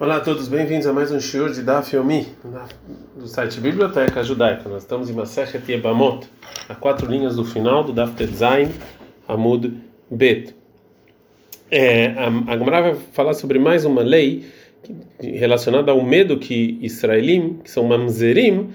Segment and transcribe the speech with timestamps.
[0.00, 2.26] Olá a todos, bem-vindos a mais um shiur de Daf Yomi,
[3.14, 4.68] do site Biblioteca Judaica.
[4.68, 6.26] Nós estamos em Masechet Yebamot,
[6.68, 8.70] a quatro linhas do final do Daf Tetzain
[9.28, 9.72] Amud
[10.10, 10.56] Bet.
[11.70, 14.46] É, a, Gemara vai falar sobre mais uma lei
[15.20, 18.70] relacionada ao medo que Israelim, que são mamzerim,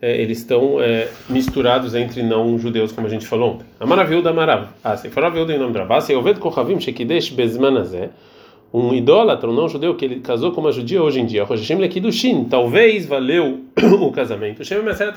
[0.00, 4.22] é, eles estão é, misturados entre não judeus, como a gente falou ontem.
[4.22, 4.68] Da Marav.
[4.82, 8.10] Ah, se for a em nome de Rabassa, eu vejo Kohavim Shekidesh Bezmanazé
[8.72, 11.46] um idólatra, um não judeu, que ele casou com uma judia hoje em dia,
[12.48, 13.60] talvez valeu
[14.00, 14.64] o casamento.
[14.64, 15.14] Shem Meseret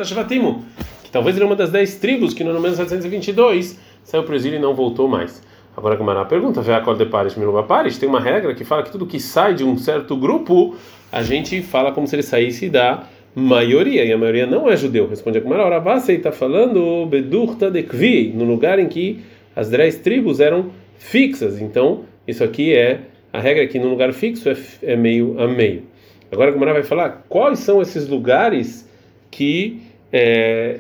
[1.04, 4.36] que talvez ele é uma das dez tribos que no número 722 saiu para o
[4.36, 5.41] exílio e não voltou mais.
[5.78, 8.91] Agora Gamara pergunta, vê a de Paris, Miruba Paris, tem uma regra que fala que
[8.91, 10.76] tudo que sai de um certo grupo,
[11.12, 13.03] a gente fala como se ele saísse da
[13.34, 15.08] maioria, e a maioria não é judeu.
[15.08, 19.22] Responde a Gamara, ora está falando Bedurta de Kvi, no lugar em que
[19.56, 21.62] as dez tribos eram fixas.
[21.62, 23.02] Então, isso aqui é
[23.35, 25.84] a regra é que no lugar fixo é, é meio a meio.
[26.31, 28.89] Agora a Gemara vai falar quais são esses lugares
[29.30, 30.80] que é,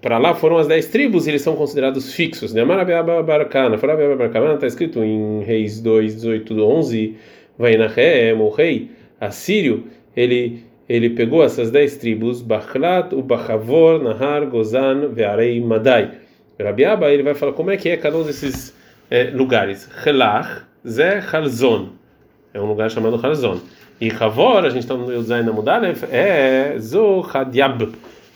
[0.00, 2.54] para lá foram as dez tribos e eles são considerados fixos.
[2.54, 2.64] Né?
[2.64, 3.76] Marabiabarcana,
[4.54, 7.16] está escrito em Reis 2, 18, 11,
[7.58, 7.88] vai na
[8.38, 9.84] o rei assírio,
[10.16, 16.12] ele ele pegou essas dez tribos, Bachlat, Ubachavor, Nahar, Gozan, Vearei, Madai.
[16.60, 18.72] Rabiaba ele vai falar como é que é cada um desses
[19.10, 19.86] é, lugares.
[20.04, 21.88] Relach, Zé Halzon.
[22.54, 23.60] É um lugar chamado Halzon.
[24.00, 27.92] E Havor, a gente está no Zain Mudalev, é Zo Hadiab.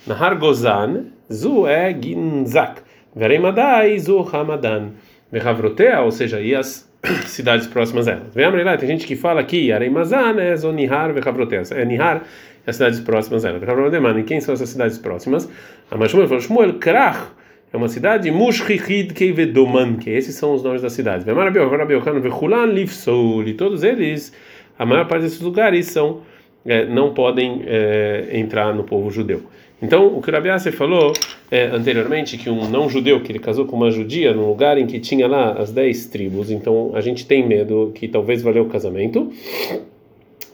[0.07, 2.83] Nahar Gozan, Zu é Ginzak.
[3.15, 4.91] Verei Madai, Zu Hamadan.
[5.31, 6.91] Vehavrotea, ou seja, e as
[7.27, 8.35] cidades próximas a elas.
[8.35, 11.63] Vem lá, tem gente que fala que Areimazan é Zonihar, Vehavrotea.
[11.71, 12.23] É Nihar,
[12.67, 13.61] as cidades próximas a elas.
[13.61, 15.49] Vehavrotea, e quem são essas cidades próximas?
[15.91, 17.29] A Mashmuel falou, Shmuel Krach
[17.73, 21.25] é uma cidade Mushrichid Keivedoman, que esses são os nomes das cidades.
[23.47, 24.33] E todos eles,
[24.79, 26.23] a maior parte desses lugares são
[26.65, 29.43] é, não podem é, entrar no povo judeu.
[29.83, 31.13] Então, o que Rabi falou
[31.51, 34.87] é, anteriormente, que um não judeu, que ele casou com uma judia num lugar em
[34.87, 38.69] que tinha lá as dez tribos, então a gente tem medo que talvez valeu o
[38.69, 39.33] casamento,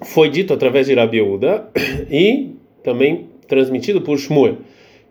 [0.04, 1.20] foi dito através de Rabi
[2.08, 2.50] e
[2.84, 4.58] também transmitido por Shmuel.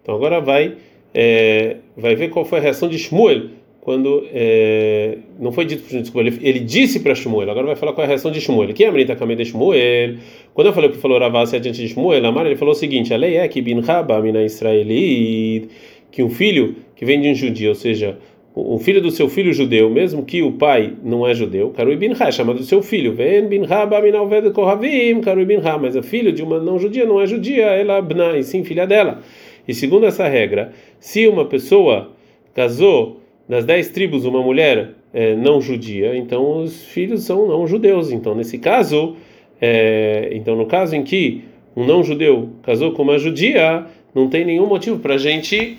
[0.01, 0.75] Então agora vai
[1.15, 3.43] é, vai ver qual foi a reação de Shmuel
[3.79, 7.49] quando é, não foi dito para Shmuel, ele, ele disse para Shmuel.
[7.49, 8.73] Agora vai falar qual é a reação de Shmuel.
[8.73, 10.15] Que é a menina também de Shmuel.
[10.55, 13.13] Quando eu falei o que falou Ravassi adiante de Shmuel, Amar ele falou o seguinte:
[13.13, 13.81] a lei é que bin
[14.23, 15.69] mina israeli
[16.11, 18.17] que um filho que vem de um judeu, ou seja,
[18.55, 22.13] o filho do seu filho judeu, mesmo que o pai não é judeu, Karui bin
[22.17, 23.83] Ha, chamado do seu filho, Ven bin Ha
[24.21, 27.65] oved kohavim, Karui bin Ha, mas o filho de uma não judia não é judia,
[27.65, 29.21] ela bna, e sim filha dela.
[29.67, 32.11] E segundo essa regra, se uma pessoa
[32.53, 38.11] casou das dez tribos uma mulher é, não judia, então os filhos são não judeus.
[38.11, 39.15] Então nesse caso,
[39.61, 41.43] é, então no caso em que
[41.75, 45.77] um não judeu casou com uma judia, não tem nenhum motivo para a gente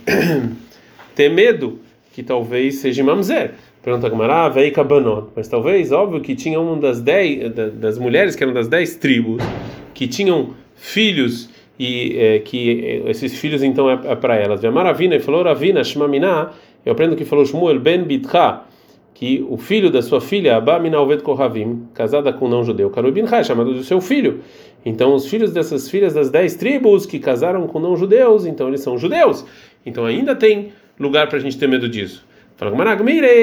[1.15, 1.81] ter medo
[2.13, 3.53] que talvez seja mamzer.
[3.83, 5.29] Pergunta Gamara, vei Kabanon.
[5.37, 9.43] Mas talvez, óbvio que tinha uma das dez das mulheres que eram das dez tribos
[9.95, 14.63] que tinham filhos e é, que esses filhos então é, é para elas.
[14.63, 16.51] Maravina e falou Ravina Shmamina,
[16.85, 18.61] eu aprendo que falou Shmuel ben Bitcha,
[19.15, 23.27] que o filho da sua filha Abamina Oved Kohavim, casada com um não judeu, Karubin
[23.27, 24.41] Chai, chamado do seu filho.
[24.85, 28.81] Então os filhos dessas filhas das dez tribos que casaram com não judeus, então eles
[28.81, 29.45] são judeus.
[29.85, 32.25] Então ainda tem lugar para a gente ter medo disso.
[32.57, 32.71] Fala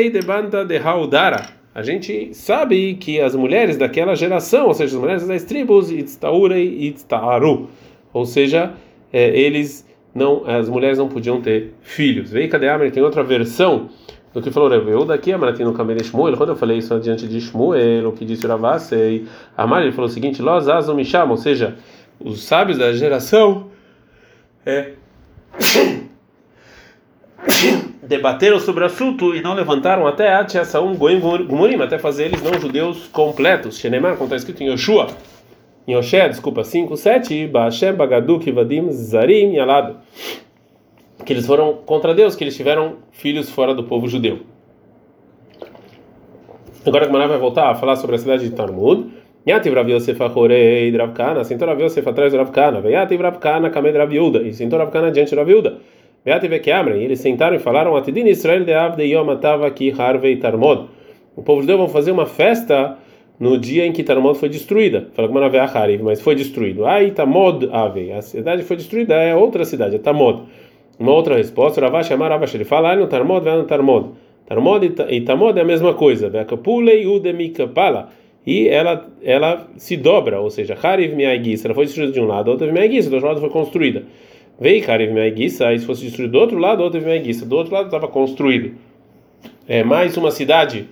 [0.09, 1.47] debanta de Haudara.
[1.75, 6.67] A gente sabe que as mulheres daquela geração, ou seja, as mulheres das tribos, Itztaurei
[6.67, 7.67] e Itztaru,
[8.13, 8.73] ou seja,
[9.11, 12.31] é, eles não, as mulheres não podiam ter filhos.
[12.31, 13.89] Veio cadê a Tem outra versão
[14.33, 16.37] do que falou eu daqui a Maratina no caminho de Shmuel.
[16.37, 20.13] Quando eu falei isso diante de Shmuel, o que disse Ravasei, a Mari falou o
[20.13, 21.75] seguinte: Los Azom me chamam, ou seja,
[22.19, 23.67] os sábios da geração
[24.65, 24.93] é,
[28.01, 32.59] debateram sobre o assunto e não levantaram até Atiasaum Goim Gumurim, até fazer eles não
[32.59, 33.77] judeus completos.
[33.77, 35.07] Shenemar, como está escrito em Yoshua
[35.87, 39.97] em Oshé, desculpa, 5, 7, Baashem, Bagadu, Kivadim, Zarim, Yalado.
[41.25, 44.39] Que eles foram contra Deus, que eles tiveram filhos fora do povo judeu.
[46.85, 49.07] Agora a Gemara vai voltar a falar sobre a cidade de Talmud.
[49.45, 52.79] Yativ Rav Yosef Achorei Rav Kana, sentou Rav Yosef atrás de Rav Kana.
[52.89, 54.41] Yativ Rav Kana, Kamed Rav Yuda.
[54.41, 55.77] E sentou Rav Kana diante de Rav Yuda.
[56.25, 57.01] Yativ Ekeamre.
[57.01, 60.89] Eles sentaram e falaram, Atidin Israel de Avde Yom Atava Ki Harvei Tarmod.
[61.35, 62.97] O povo judeu vão fazer uma festa
[63.39, 65.07] no dia em que Tarmod foi destruída.
[65.13, 66.85] Fala como Harif, mas foi destruído.
[66.85, 68.11] Ah, Tamod Ave.
[68.11, 70.43] A cidade foi destruída, é outra cidade, é Tamod.
[70.99, 74.09] Uma outra resposta, Ravash chamar Ravash, ele fala, ah, no Tarmod, vai no Tarmod.
[74.45, 76.29] Tarmod e Tamod é a mesma coisa.
[76.29, 78.09] Veakapulei Udemikapala.
[78.45, 82.49] e ela ela se dobra, ou seja, Hariv Miaigis, ela foi destruída de um lado,
[82.49, 84.03] a outra Miaigis, do outro lado foi construída.
[84.59, 87.73] Veio Hariv Miaigis, aí se fosse destruída do outro lado, a outra Miaigis, do outro
[87.73, 88.73] lado estava construído.
[89.67, 90.87] É mais uma cidade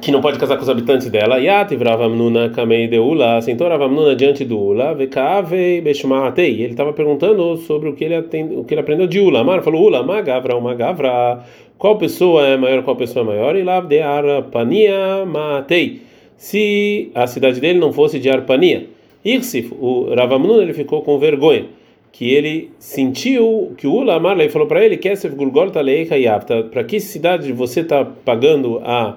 [0.00, 1.38] que não pode casar com os habitantes dela.
[1.38, 6.62] Yativ Ravamnuna Kamei Deula, sentou Ravamnuna diante do Ula, Vekavei Beshmatei.
[6.62, 8.54] Ele estava perguntando sobre o que ele, atend...
[8.54, 9.40] o que ele aprendeu de Ula.
[9.40, 11.44] Amar falou: Ula, Magavra, Magavra.
[11.78, 13.56] Qual pessoa é maior, qual pessoa é maior?
[13.56, 16.02] E lá de Arpania Matei.
[16.36, 18.86] Se a cidade dele não fosse de Arpania.
[19.24, 21.66] Irsif, o Ravamnuna, ele ficou com vergonha
[22.14, 26.84] que ele sentiu que o Ula Amar falou para ele: Kesef Gulgol Taleicha Yavta, para
[26.84, 29.16] que cidade você está pagando a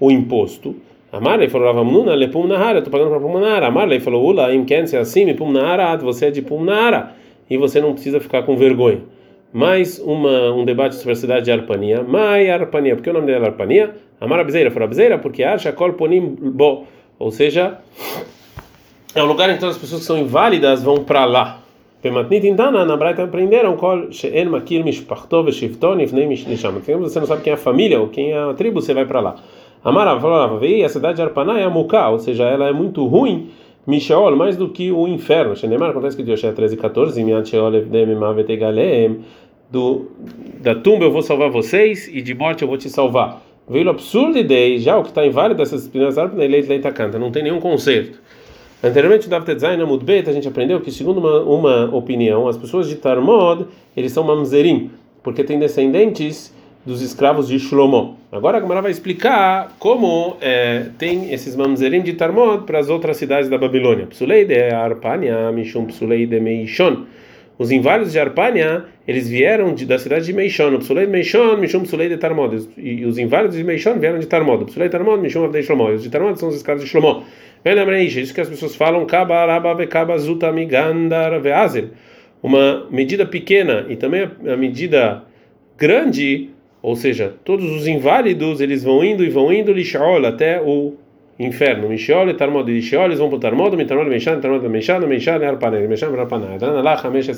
[0.00, 0.74] o imposto.
[1.12, 3.66] Amarley falou, Ravamnuna, lepum nahara, estou pagando para pum nahara.
[3.66, 7.14] Amarley falou, ula, imken se assim, pum nahara, você é de pum nahara.
[7.48, 9.00] E você não precisa ficar com vergonha.
[9.52, 12.04] Mais uma, um debate sobre a cidade de Arpania.
[12.04, 13.96] Mai Arpania, por que o nome dela é Arpania?
[14.20, 16.84] Amara Bezeira, falou Bezeira, porque acha kol ponim bo.
[17.18, 17.78] Ou seja,
[19.12, 21.60] é um lugar em que todas as pessoas que são inválidas vão para lá.
[22.00, 26.72] Pematnit Indana, na Braita aprenderam kol she'en makir mishpachto veshivton ifnei mishnisham.
[26.80, 29.20] Você não sabe quem é a família ou quem é a tribo, você vai para
[29.20, 29.36] lá.
[29.82, 33.06] Amara falava, veio a cidade de Arpaná é a Muká, ou seja, ela é muito
[33.06, 33.50] ruim,
[33.86, 35.56] Mishaol, mais do que o inferno.
[35.56, 37.24] Xenemar, acontece que Deus é 13 e 14,
[39.70, 40.10] do
[40.60, 43.40] da tumba eu vou salvar vocês e de morte eu vou te salvar.
[43.68, 47.30] Veio absurdo ideia, já o que está inválido dessas primeiras árvores, ele leita canta, não
[47.30, 48.20] tem nenhum conserto.
[48.82, 52.88] Anteriormente, o David Zayn Amudbet, a gente aprendeu que, segundo uma, uma opinião, as pessoas
[52.88, 53.66] de Tarmod,
[53.96, 54.90] eles são mamzerim,
[55.22, 56.52] porque têm descendentes
[56.84, 58.18] dos escravos de Shlomo.
[58.32, 63.16] Agora a Gemara vai explicar como é, tem esses mamzerim de Tarmod para as outras
[63.16, 64.06] cidades da Babilônia.
[64.06, 67.04] Psulei de Arpania, Mishum Psulei de Meishon.
[67.58, 70.78] Os inválidos de Arpania, eles vieram de, da cidade de Meishon.
[70.78, 72.68] Psulei de Meishon, Mishum Psulei de Tarmod.
[72.78, 74.64] E, os inválidos de Meishon vieram de Tarmod.
[74.64, 75.90] Psulei de Tarmod, Mishum Avdei Shlomo.
[75.90, 77.24] E os de Tarmod são os escravos de Shlomo.
[78.16, 81.88] Isso que as pessoas falam, Kaba Araba Vekaba Zuta Migandar Veazel.
[82.42, 85.22] Uma medida pequena e também a medida
[85.76, 86.49] grande
[86.82, 90.94] ou seja, todos os inválidos eles vão indo e vão indo lixaol até o
[91.40, 91.88] inferno.
[91.88, 95.00] Mishaol e Tarmod e Sheol, eles vão para o Tarmod, Mitarmod Meshan, Tarmod e Meshan,
[95.00, 96.58] Meshan e Arpanel, Meshan e Arpanel.
[96.58, 97.30] Dana lá, Hamesh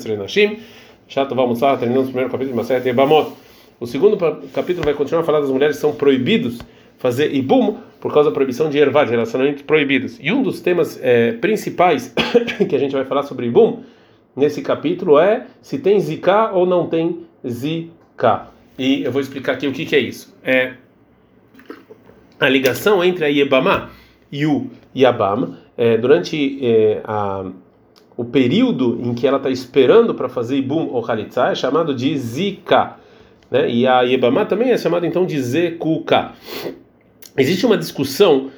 [1.07, 3.31] Chato vamos lá, terminamos o primeiro capítulo de Maset Ebamot.
[3.79, 4.17] O segundo
[4.53, 6.59] capítulo vai continuar a falar das mulheres que são proibidos
[6.97, 10.17] fazer ibum por causa da proibição de ervar, de relacionamentos proibidos.
[10.21, 12.13] E um dos temas é, principais
[12.69, 13.83] que a gente vai falar sobre ibum
[14.35, 18.52] nesse capítulo é se tem zika ou não tem zika.
[18.77, 20.35] E eu vou explicar aqui o que, que é isso.
[20.43, 20.73] É
[22.39, 23.89] a ligação entre a Yebamá
[24.31, 27.45] e o Yabam é, durante é, a,
[28.17, 32.17] o período em que ela está esperando para fazer Ibum ou Khalitsa é chamado de
[32.17, 32.97] Zika.
[33.49, 33.69] Né?
[33.69, 36.31] E a Yebamá também é chamada então de Zekuka.
[37.37, 38.51] Existe uma discussão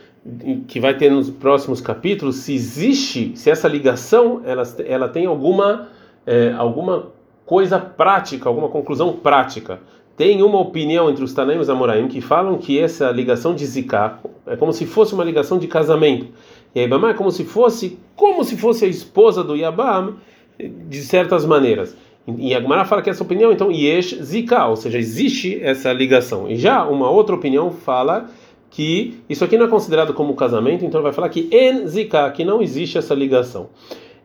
[0.67, 5.89] que vai ter nos próximos capítulos se existe, se essa ligação ela, ela tem alguma,
[6.25, 7.11] é, alguma
[7.45, 9.79] coisa prática, alguma conclusão prática.
[10.17, 13.65] Tem uma opinião entre os Tanaim e os Amoraim que falam que essa ligação de
[13.65, 16.27] Zika é como se fosse uma ligação de casamento.
[16.73, 20.15] E a Ibama é como se fosse como se fosse a esposa do Yabam
[20.57, 21.95] de certas maneiras.
[22.27, 26.49] E a fala que essa opinião, então, Yesh Zika, ou seja, existe essa ligação.
[26.49, 28.29] E já uma outra opinião fala
[28.71, 32.43] que isso aqui não é considerado como casamento, então vai falar que En Zika, que
[32.43, 33.69] não existe essa ligação.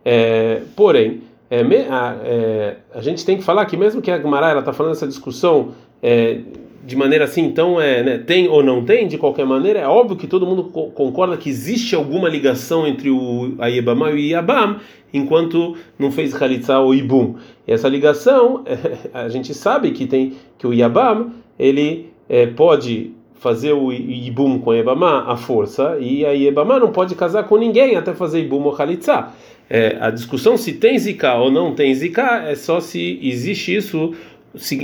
[0.03, 4.57] É, porém, é, a, é, a, gente tem que falar que mesmo que a Gemara
[4.57, 6.39] está falando essa discussão é,
[6.85, 10.15] de maneira assim, então é, né, tem ou não tem, de qualquer maneira, é óbvio
[10.15, 14.77] que todo mundo co concorda que existe alguma ligação entre o Ayebama e o Iabam,
[15.13, 17.35] enquanto não fez Khalitsa ou Ibum.
[17.67, 18.63] E essa ligação,
[19.13, 23.11] a gente sabe que tem que o Iabam, ele é, pode
[23.41, 27.57] fazer o Ibum com a Yebama à força, e a Yebama não pode casar com
[27.57, 29.29] ninguém até fazer Ibum ou Khalitsa.
[29.67, 34.13] É, a discussão se tem Zika ou não tem Zika é só se existe isso,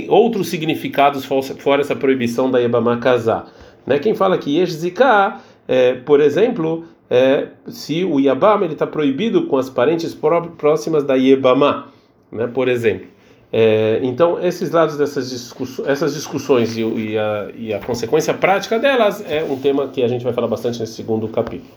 [0.08, 3.46] outros significados fora essa proibição da Yebama casar.
[3.86, 4.00] Né?
[4.00, 5.36] Quem fala que Yesh Zika,
[5.68, 10.18] é, por exemplo, é, se o Yabama está proibido com as parentes
[10.56, 11.92] próximas da Yebama,
[12.32, 12.48] né?
[12.48, 13.06] por exemplo.
[13.50, 15.54] É, então, esses lados dessas
[15.86, 20.08] essas discussões e, e, a, e, a, consequência prática delas é um tema que a
[20.08, 21.70] gente vai falar bastante nesse segundo capítulo.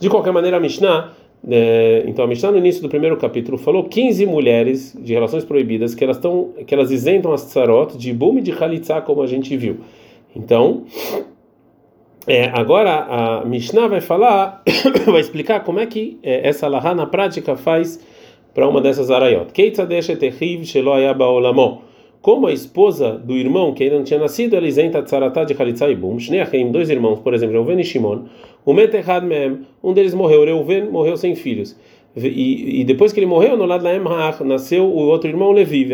[0.00, 1.12] De qualquer maneira, a Mishnah
[1.48, 5.92] é, então a Mishnah no início do primeiro capítulo falou 15 mulheres de relações proibidas
[5.92, 9.26] que elas estão que elas isentam as tsarot de bum e de khalitsa como a
[9.26, 9.80] gente viu.
[10.36, 10.84] Então
[12.26, 14.62] é, agora a Mishnah vai falar,
[15.04, 17.98] vai explicar como é que é, essa lahá na prática faz
[18.54, 19.52] para uma dessas arayot.
[22.22, 25.90] como a esposa do irmão que ainda não tinha nascido, ela isenta tzaratá de Khalitsa
[25.90, 26.18] e Bum,
[26.70, 28.26] dois irmãos, por exemplo, Reuven e Shimon,
[29.82, 31.76] um deles morreu, Reuven morreu sem filhos.
[32.14, 35.88] E, e, depois que ele morreu, no lado da nasceu o outro irmão Levi,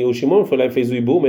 [0.00, 1.20] e o Shimon foi lá e fez o Ibu,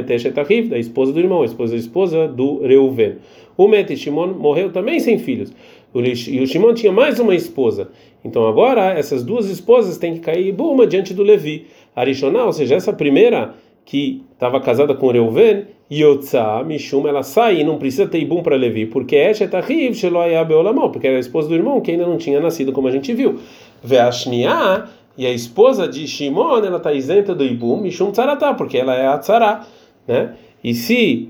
[0.69, 3.15] da esposa do irmão, a esposa da esposa do Reuven.
[3.57, 5.53] O Met Shimon morreu também sem filhos.
[5.93, 7.89] E o Shimon tinha mais uma esposa.
[8.23, 11.65] Então agora essas duas esposas têm que cair Ibu, uma diante do Levi.
[11.93, 13.53] Arishoná, ou seja, essa primeira
[13.83, 18.85] que estava casada com Reuven, Yotza, Mishum, ela sai não precisa ter Ibum para Levi,
[18.85, 22.71] porque Eshetahiv, Sheloia Beolamão, porque era a esposa do irmão que ainda não tinha nascido,
[22.71, 23.39] como a gente viu.
[23.83, 24.85] Veashnia,
[25.17, 29.07] e a esposa de Shimon, ela está isenta do Ibum, Mishum Tzaratá, porque ela é
[29.07, 29.61] a Tzara,
[30.07, 30.35] né?
[30.63, 31.29] E se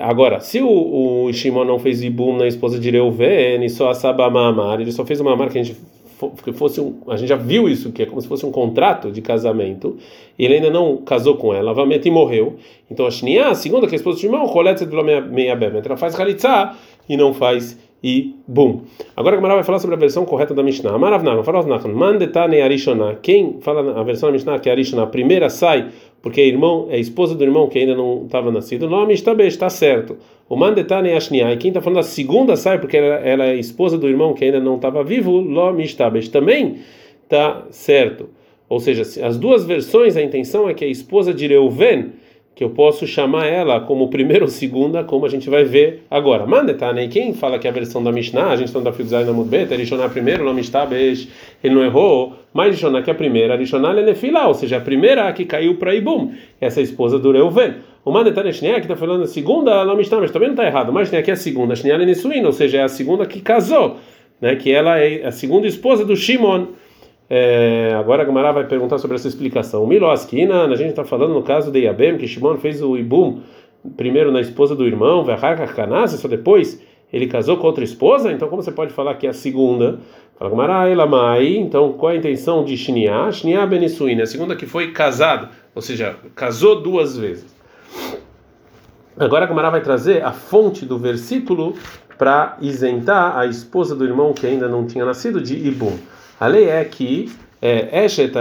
[0.00, 3.94] Agora, se o, o Shimon não fez Ibum na esposa de Reuven, e só a
[3.94, 5.78] Saba Mamar, ele só fez uma marca que a gente
[6.42, 9.10] que fosse um, a gente já viu isso que é como se fosse um contrato
[9.10, 9.96] de casamento
[10.38, 12.56] e ele ainda não casou com ela, Vamet e morreu.
[12.90, 15.70] Então a Shnia, a segunda que é a esposa de irmão, coleta de meia bem,
[15.84, 16.76] ela faz halitzá
[17.08, 18.82] e não faz e bum.
[19.14, 20.94] Agora a Gemara vai falar sobre a versão correta da Mishnah.
[20.94, 22.56] Amaravnach, Faravnach, Mandetane.
[23.22, 25.88] Quem fala a versão da Mishnah que é Arishona, a primeira sai
[26.22, 28.86] porque é irmão, é esposa do irmão que ainda não estava nascido.
[28.86, 30.18] O nome está bem, está certo.
[30.48, 34.08] O Mandetane Ashniai, quem está falando a segunda sai porque ela, ela, é esposa do
[34.08, 35.32] irmão que ainda não estava vivo.
[35.40, 36.78] Lo Mishtabesh também
[37.22, 38.28] está certo.
[38.68, 42.12] Ou seja, as duas versões, a intenção é que a esposa de Reuven
[42.60, 46.44] que eu posso chamar ela como primeira ou segunda, como a gente vai ver agora.
[46.44, 49.32] Mandetane, quem fala que é a versão da Mishnah, a gente está no Dafilzai na
[49.32, 51.26] Mudbeta, Rishoná primeiro, não Mistabesh,
[51.64, 54.80] ele não errou, mas Rishoná que é a primeira, Rishoná é Nefilá, ou seja, a
[54.82, 57.76] primeira que caiu para Ibum, essa é esposa do Reuven.
[58.04, 61.08] O Mandetane Shneah, que está falando a segunda, não Mistabesh, também não está errado, mas
[61.08, 63.96] Shneah que é a segunda, Shneah é Nesuína, ou seja, é a segunda que casou,
[64.38, 66.66] né, que ela é a segunda esposa do Shimon.
[67.32, 69.86] É, agora a Gamara vai perguntar sobre essa explicação.
[69.86, 73.40] Miloskina, a gente está falando no caso de Yabem, que Shimon fez o Ibum
[73.96, 76.82] primeiro na esposa do irmão, Verhakakanase, só depois
[77.12, 80.00] ele casou com outra esposa, então como você pode falar que é a segunda?
[80.36, 83.30] Fala Gamara, Elamai, então qual é a intenção de Shniá?
[83.30, 87.54] Shniá Benissuína, a segunda que foi casado, ou seja, casou duas vezes.
[89.16, 91.74] Agora a Gamara vai trazer a fonte do versículo
[92.18, 95.96] para isentar a esposa do irmão que ainda não tinha nascido de Ibum.
[96.40, 97.30] A lei é que
[97.60, 98.32] é Eshet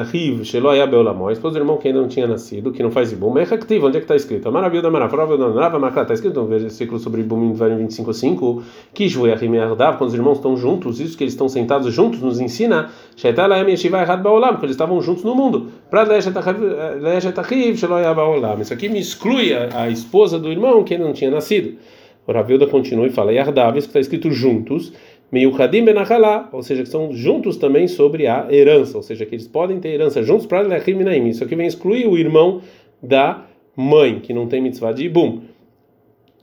[1.34, 3.98] esposa do irmão que ainda não tinha nascido, que não faz Ibum, é Haktiv, onde
[3.98, 4.48] é que está escrito?
[4.48, 8.64] A maravilha da maravilha da maravilha está escrito no versículo sobre Ibum em 25.5,
[8.94, 12.40] que Juehim Erdav, quando os irmãos estão juntos, isso que eles estão sentados juntos, nos
[12.40, 15.68] ensina, Shetalaem Yeshiva Errad Baolam, porque eles estavam juntos no mundo.
[15.90, 16.34] Para Eshet
[17.76, 21.30] Sheloya Beolam, isso aqui me exclui a, a esposa do irmão que ainda não tinha
[21.30, 21.78] nascido.
[22.26, 24.94] O Ravilda continua e fala, Yardav, isso que está escrito juntos,
[25.32, 29.48] Miyukadim benachalá, ou seja, que são juntos também sobre a herança, ou seja, que eles
[29.48, 31.28] podem ter herança juntos para Lechim Naim.
[31.28, 32.62] Isso aqui vem excluir o irmão
[33.02, 33.46] da
[33.76, 35.42] mãe, que não tem mitzvah de Ibum.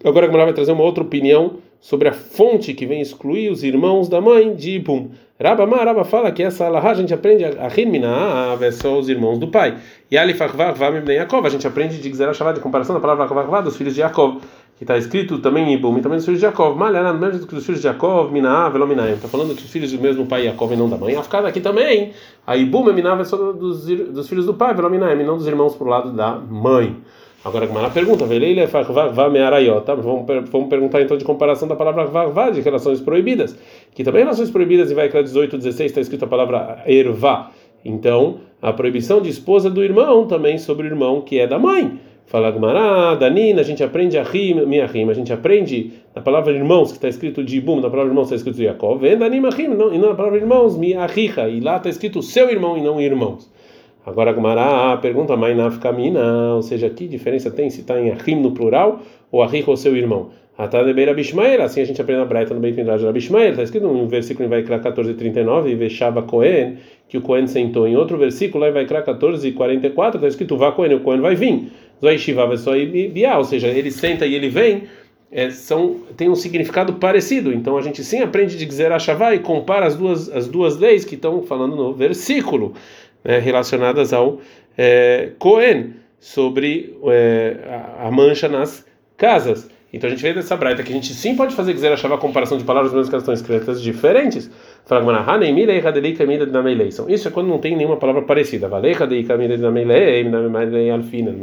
[0.05, 3.65] Agora a Gemara vai trazer uma outra opinião sobre a fonte que vem excluir os
[3.65, 5.11] irmãos da mãe de Ibum.
[5.39, 9.09] Rabba Ma, Rabba fala que essa alahá a gente aprende a Rimina, é só os
[9.09, 9.77] irmãos do pai.
[10.11, 13.61] E Alifachvar Vam Yaakov, a gente aprende de Gzerah Shavá, de comparação da palavra Vakvá
[13.61, 14.41] dos filhos de Yaakov
[14.77, 17.65] que está escrito também em Ibum, também dos filhos de Jacob, Malhana, mesmo que dos
[17.65, 19.15] filhos de Jacob, Minaá, Velominaim.
[19.15, 21.17] Está falando que os filhos do mesmo pai Jacob e não da mãe.
[21.17, 22.13] A ficar aqui também,
[22.47, 25.89] a Ibum, Minaá, é só dos, dos filhos do pai, Velominaim, não dos irmãos por
[25.89, 26.95] lado da mãe.
[27.47, 28.67] Agora, uma pergunta, Veleile
[29.13, 29.95] Vamearayota.
[29.95, 33.57] Vamos, vamos perguntar então de comparação da palavra Vavá, de relações proibidas.
[33.95, 37.53] Que também relações proibidas, em Vaikra 18, 16, está escrito a palavra Ervá.
[37.85, 42.01] Então, a proibição de esposa do irmão também sobre o irmão que é da mãe.
[42.27, 46.53] Fala Gmará, Danina, a gente aprende a rima, minha rima, a gente aprende na palavra
[46.53, 49.49] irmãos, que está escrito de Ibum, na palavra irmãos está escrito de Yaakov, vem Danima
[49.51, 52.77] rim, não, e não na palavra irmãos, minha rica, e lá está escrito seu irmão
[52.77, 53.49] e não irmãos.
[54.05, 58.51] Agora Gmará pergunta, Mainaf Kamina, ou seja, que diferença tem se está em Ahim no
[58.51, 60.31] plural ou Ahich ou seu irmão?
[60.59, 63.87] Atadebeira Bishmael, assim a gente aprende na Braita no Beit Midrash da Bishmael, está escrito
[63.87, 66.79] no versículo em Vaikra 14:39, e Veshava Cohen,
[67.09, 67.87] que o Cohen sentou.
[67.87, 71.69] Em outro versículo, lá em Vaikra 14:44, está escrito Vá Cohen, o Cohen vai vir.
[72.01, 72.47] Zoishiva
[73.13, 74.85] Biá, ou seja, ele senta e ele vem,
[75.31, 77.53] é, são, tem um significado parecido.
[77.53, 81.05] Então a gente sim aprende de Gzerah Shavá e compara as duas, as duas leis
[81.05, 82.75] que estão falando no versículo,
[83.25, 84.41] né, relacionadas ao
[84.77, 87.57] é, Cohen, sobre é,
[87.99, 88.85] a mancha nas
[89.17, 89.69] casas.
[89.93, 92.19] Então a gente vê dessa braita que a gente sim pode fazer quiser achar a
[92.19, 94.51] comparação de palavras mesmo que elas estão escritas diferentes.
[97.09, 98.69] Isso é quando não tem nenhuma palavra parecida.
[98.69, 98.97] Mas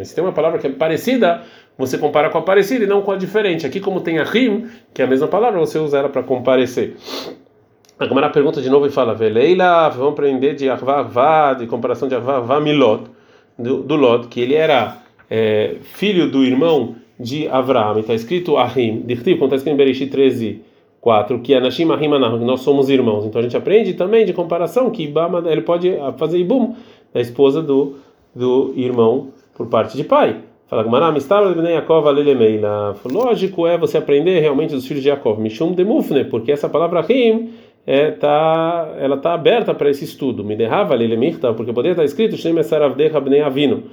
[0.07, 1.41] se tem uma palavra que é parecida,
[1.77, 3.65] você compara com a parecida e não com a diferente.
[3.65, 6.95] Aqui, como tem a rim, que é a mesma palavra, você usa ela para comparecer.
[7.97, 12.15] A Gamara pergunta de novo e fala: Veleila, vamos aprender de Arvavá, de comparação de
[12.15, 13.05] Arvavá Milot,
[13.57, 14.97] do, do Lod, que ele era
[15.29, 17.99] é, filho do irmão de Avraham.
[17.99, 20.61] Está escrito Ahim, Dirtiv, como está escrito em Bereshit 13,
[20.99, 23.25] 4, que Anashim Ahim Anahim, que nós somos irmãos.
[23.25, 26.75] Então a gente aprende também de comparação que Ibama, ele pode fazer Ibum,
[27.13, 27.95] da esposa do,
[28.33, 30.37] do irmão por parte de pai.
[30.67, 32.95] Fala bnei Yaakov alelemeila.
[33.05, 35.39] Lógico é você aprender realmente dos filhos de Yaakov.
[35.39, 37.51] Mishum demufne, porque essa palavra Ahim
[37.85, 40.43] é, tá, ela está aberta para esse estudo.
[40.43, 42.55] Me derrava lelemirta, porque poderia estar escrito Shem
[43.45, 43.83] Avino.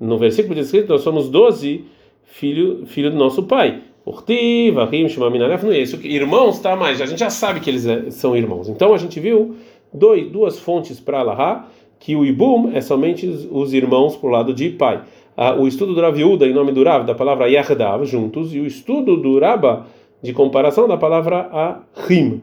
[0.00, 1.84] No versículo diz escrito, nós somos doze
[2.24, 3.82] filho, filho do nosso pai.
[4.06, 5.98] Urtiv, Ahim, Shemaminalef, não é isso.
[6.04, 8.68] Irmãos, tá, mas a gente já sabe que eles é, são irmãos.
[8.68, 9.56] Então a gente viu
[9.92, 14.68] dois, duas fontes para Allahá, que o Ibum é somente os irmãos por lado de
[14.70, 15.02] pai.
[15.36, 18.66] Ah, o estudo do Raviuda, em nome do Rav, da palavra Yahdav, juntos, e o
[18.66, 19.86] estudo do Raba,
[20.22, 21.50] de comparação da palavra
[21.96, 22.42] Ahim.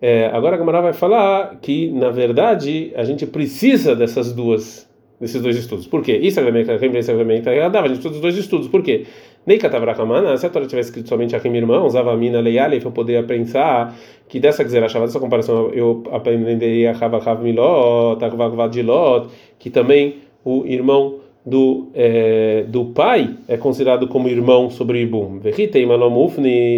[0.00, 4.87] É, agora a Gamara vai falar que, na verdade, a gente precisa dessas duas
[5.20, 5.86] desses dois estudos.
[5.86, 6.16] Por quê?
[6.16, 7.90] Isso referência agradável.
[7.90, 8.68] A gente precisa dos dois estudos.
[8.68, 9.04] Por quê?
[9.46, 13.96] Nem Katavrakamana, se a Torá tivesse escrito somente Achim irmãos, Avamina Leialef, eu poderia pensar
[14.28, 21.20] que dessa Gzerachava, dessa comparação, eu aprenderia Chavachav Milot, Takvakvad Lot, que também o irmão
[21.48, 25.40] do, é, do pai é considerado como irmão sobre Ibum.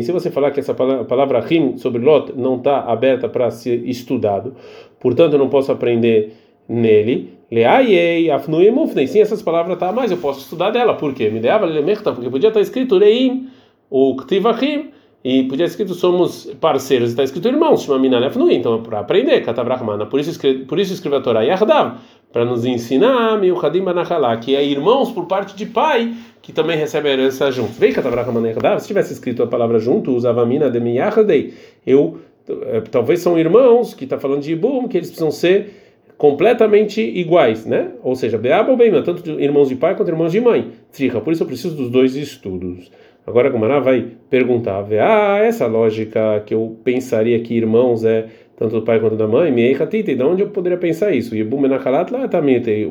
[0.02, 4.54] Se você falar que essa palavra Rim sobre Lot não está aberta para ser estudado,
[5.00, 6.34] portanto eu não posso aprender
[6.68, 7.39] nele.
[7.50, 9.08] Leaiei, afnuim, mufnei.
[9.08, 10.94] Sim, essas palavras tá, mas eu posso estudar dela.
[10.94, 11.28] Por quê?
[11.30, 13.48] Me deava lemerta, porque podia estar escrito reim,
[13.90, 14.90] ou ktivachim,
[15.24, 18.54] e podia estar escrito somos parceiros, está escrito irmãos, chama minalef afnuim.
[18.54, 20.06] Então, para aprender, katabrahmana.
[20.06, 20.38] Por isso,
[20.68, 21.96] por isso escreveu a Torá Yardav,
[22.32, 27.08] para nos ensinar, miuchadim banachalá, que é irmãos por parte de pai, que também recebe
[27.08, 27.76] a herança juntos.
[27.76, 31.52] Vem katabrahmana Yardav, se tivesse escrito a palavra junto, usava mina de miyachadei,
[31.84, 35.79] eu, eh, talvez são irmãos, que está falando de ibum, que eles precisam ser
[36.20, 37.92] completamente iguais, né?
[38.02, 40.68] Ou seja, Beaba ou Beima, tanto de irmãos de pai quanto irmãos de mãe.
[40.92, 42.92] Tricha, por isso eu preciso dos dois estudos.
[43.26, 48.80] Agora a Gumara vai perguntar, ah, essa lógica que eu pensaria que irmãos é tanto
[48.80, 51.34] do pai quanto da mãe, me e de onde eu poderia pensar isso?
[51.34, 52.86] E Bum lá também tem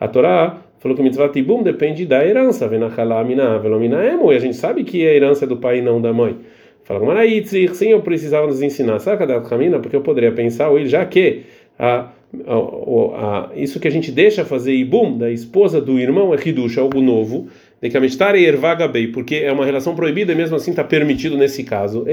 [0.00, 4.56] a, Torá falou que mitzvah tibum depende da herança, venachalá velomina emo, e a gente
[4.56, 6.36] sabe que a herança é do pai e não da mãe.
[6.82, 9.78] Fala Gumara, sim, eu precisava nos ensinar, sabe da caminha?
[9.78, 11.44] Porque eu poderia pensar, ou já que
[11.78, 12.08] a,
[12.46, 16.78] a, a, isso que a gente deixa fazer ibum da esposa do irmão é hidush,
[16.78, 17.48] algo novo,
[17.80, 20.82] de que a mistar e ervagabei, porque é uma relação proibida e mesmo assim está
[20.82, 22.04] permitido nesse caso.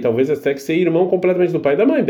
[0.00, 2.04] Talvez até que ser irmão completamente do pai e da mãe.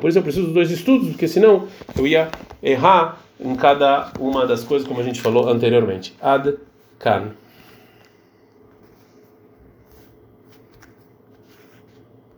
[0.00, 2.28] Por isso eu preciso dos dois estudos, porque senão eu ia
[2.62, 6.14] errar em cada uma das coisas, como a gente falou anteriormente.
[6.20, 6.54] Ad
[6.98, 7.30] kan.